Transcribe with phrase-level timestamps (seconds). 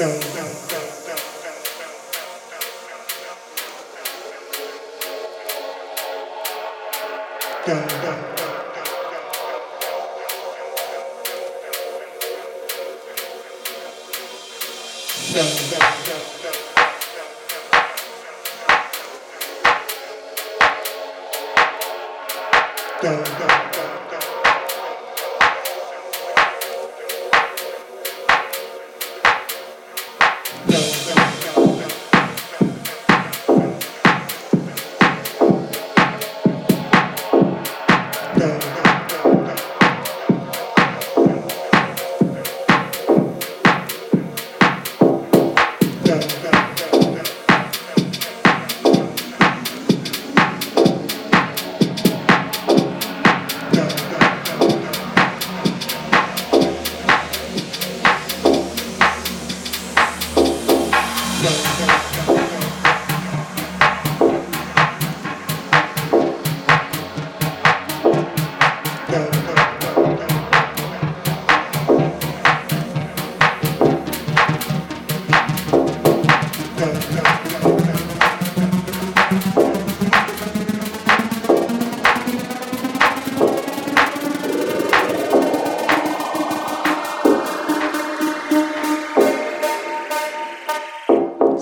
[0.00, 0.08] dun,
[8.02, 8.09] dun.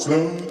[0.09, 0.48] Herzen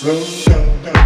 [0.00, 0.99] Slow down, down.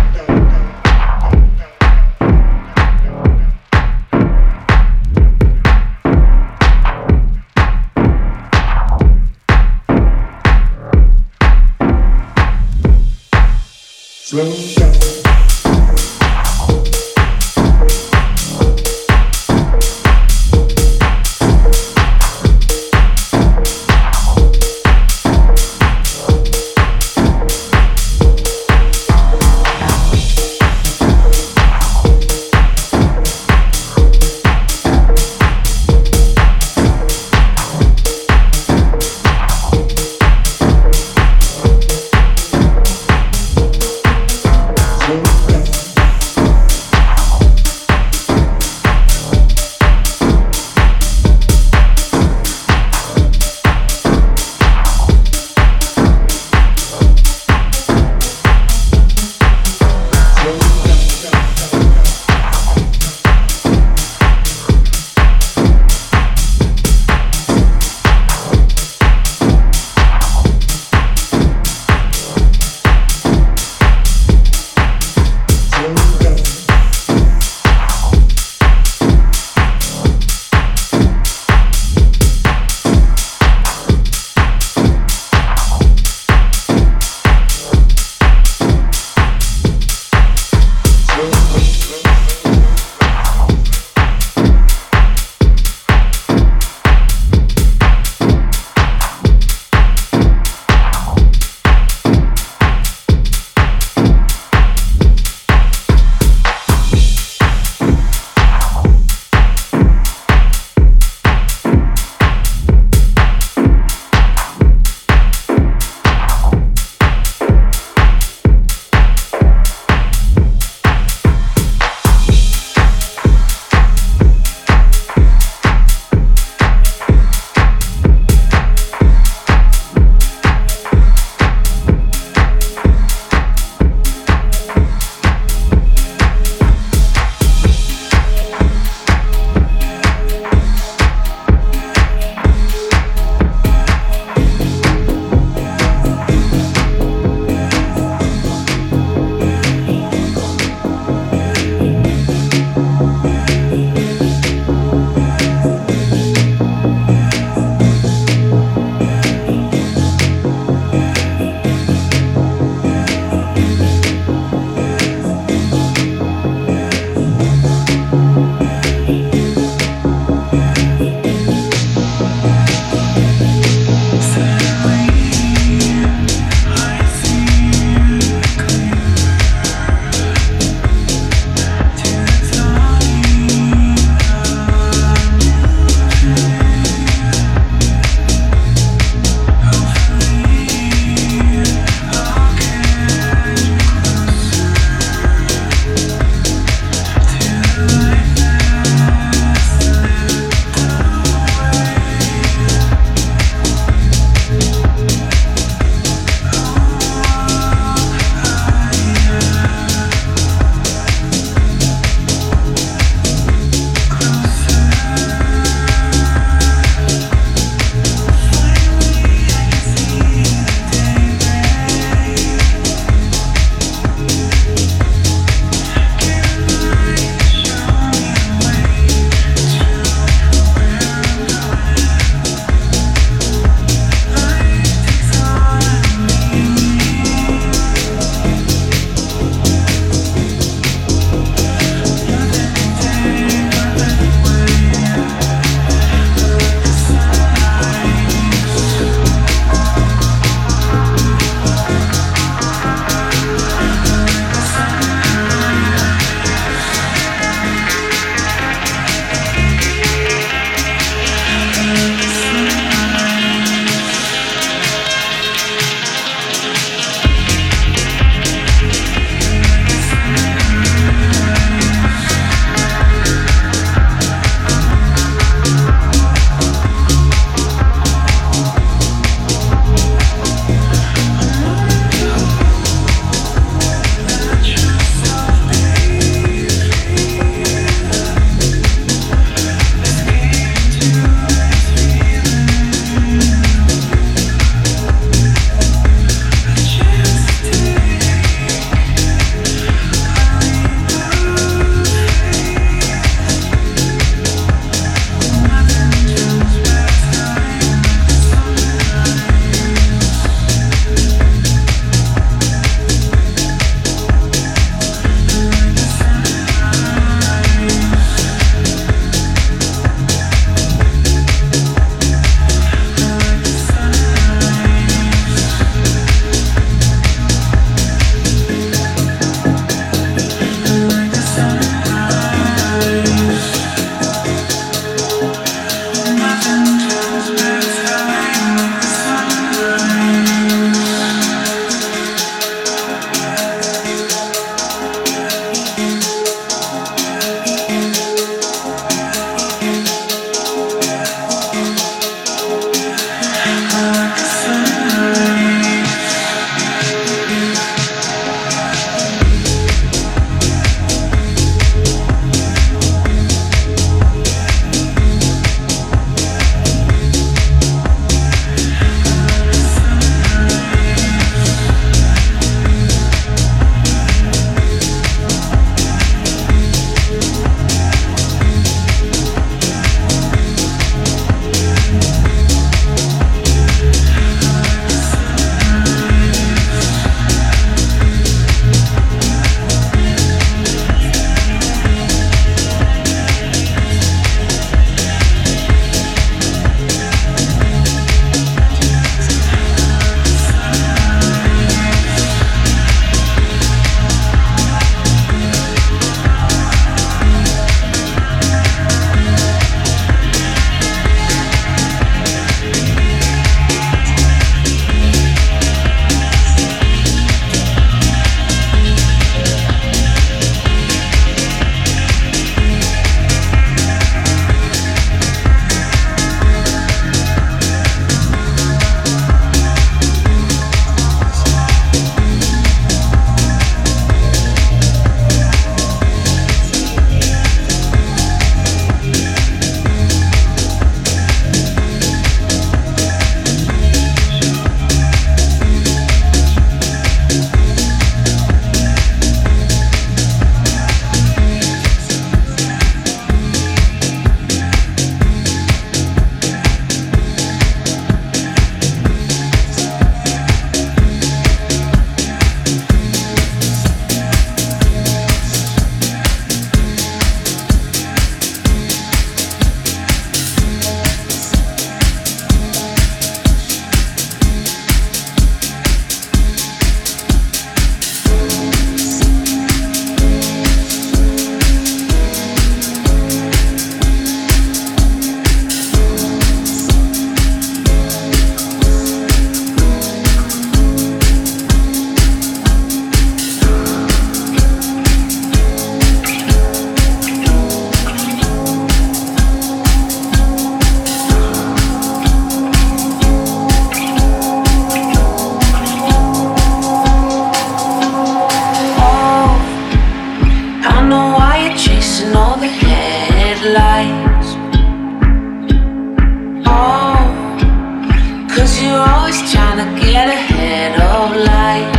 [519.73, 522.13] trying to get ahead of life.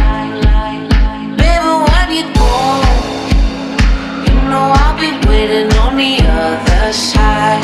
[1.37, 2.55] Baby, when you go,
[4.25, 7.63] you know I'll be waiting on the other side.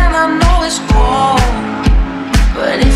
[0.00, 0.80] And I know it's
[2.54, 2.91] but it's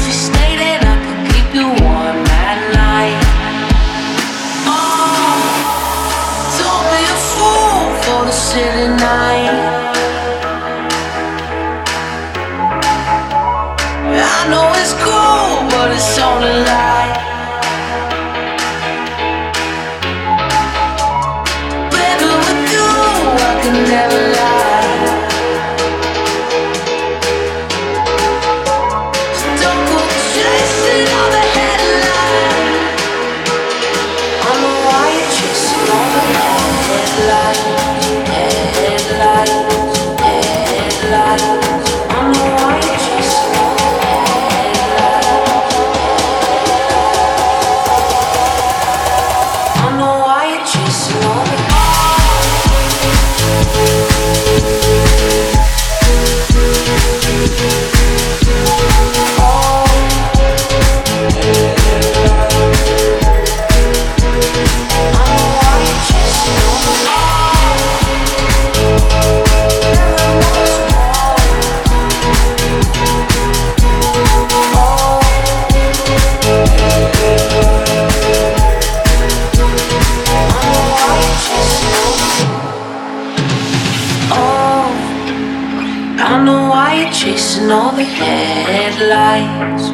[87.66, 89.84] chasing all the headlights.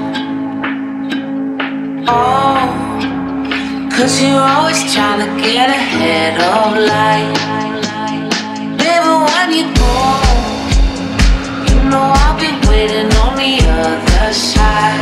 [2.09, 7.38] Oh, cause you're always trying to get ahead of life.
[8.79, 9.93] Baby, when you go,
[11.69, 15.01] you know I'll be waiting on the other side.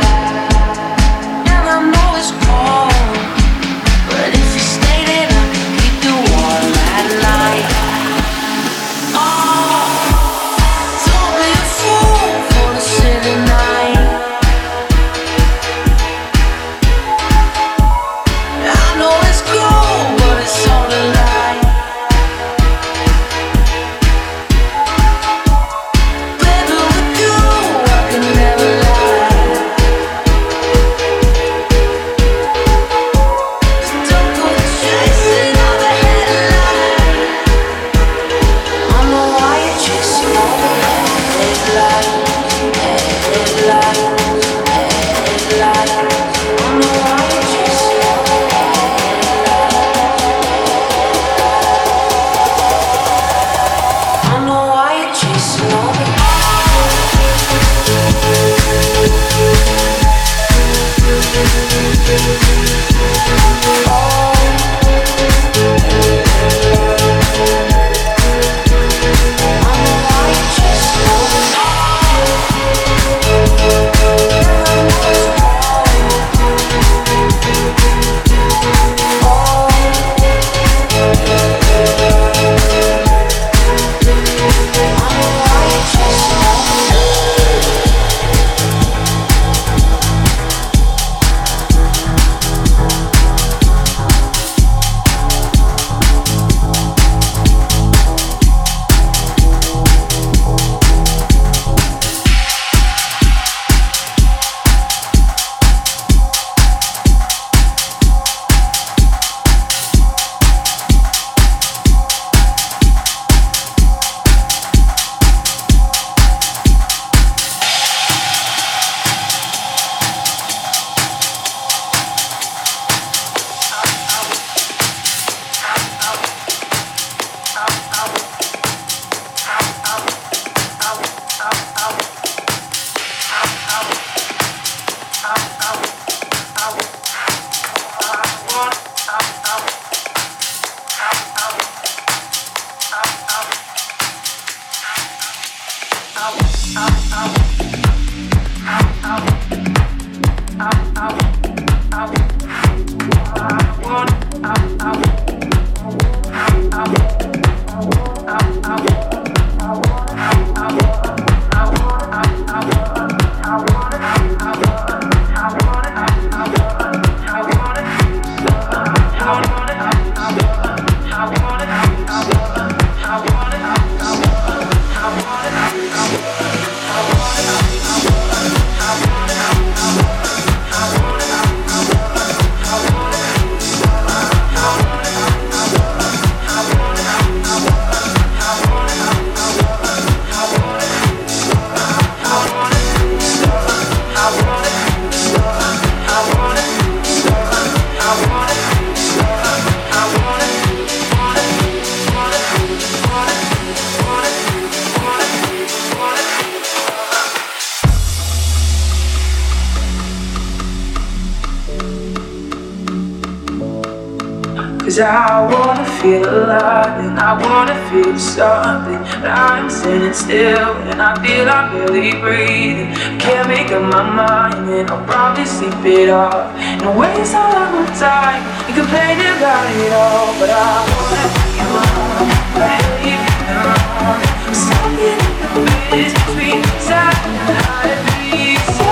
[215.01, 219.01] I wanna feel alive and I wanna feel something.
[219.21, 222.93] But I'm sitting still and I feel I'm barely breathing.
[223.17, 226.53] Can't make up my mind and I'll probably sleep it off.
[226.55, 230.37] And waste all of my time and complain about it all.
[230.39, 232.69] But I wanna be
[233.01, 234.21] being alone.
[234.53, 238.61] Something in the between time and heartbeat.
[238.77, 238.91] So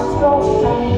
[0.00, 0.89] by